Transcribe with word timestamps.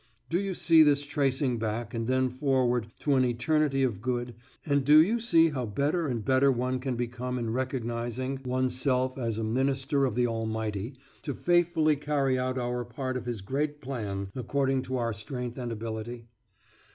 (Do 0.31 0.39
you 0.39 0.55
see 0.55 0.81
this 0.81 1.05
tracing 1.05 1.59
back, 1.59 1.93
and 1.93 2.07
then 2.07 2.27
forward, 2.31 2.87
to 3.01 3.13
an 3.17 3.23
eternity 3.23 3.83
of 3.83 4.01
good, 4.01 4.33
and 4.65 4.83
do 4.83 4.97
you 4.97 5.19
see 5.19 5.49
how 5.51 5.67
better 5.67 6.07
and 6.07 6.25
better 6.25 6.51
one 6.51 6.79
can 6.79 6.95
become 6.95 7.37
in 7.37 7.51
recognising 7.53 8.39
one's 8.43 8.75
self 8.75 9.15
as 9.15 9.37
a 9.37 9.43
minister 9.43 10.05
of 10.05 10.15
the 10.15 10.25
Almighty 10.25 10.95
to 11.21 11.35
faithfully 11.35 11.97
carry 11.97 12.39
out 12.39 12.57
our 12.57 12.83
part 12.83 13.15
of 13.15 13.27
His 13.27 13.41
great 13.41 13.79
plan 13.79 14.29
according 14.33 14.81
to 14.89 14.97
our 14.97 15.13
strength 15.13 15.59
and 15.59 15.71
ability?) 15.71 16.25